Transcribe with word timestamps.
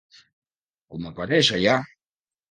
Com 0.93 1.05
apareix 1.09 1.51
allà? 1.57 1.75